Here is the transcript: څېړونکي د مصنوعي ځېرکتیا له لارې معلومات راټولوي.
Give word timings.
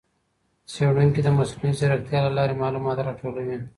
څېړونکي 0.71 1.21
د 1.23 1.27
مصنوعي 1.37 1.71
ځېرکتیا 1.79 2.19
له 2.23 2.31
لارې 2.37 2.59
معلومات 2.63 2.97
راټولوي. 3.07 3.57